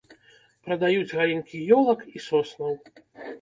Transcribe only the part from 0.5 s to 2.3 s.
Прадаюць галінкі ёлак і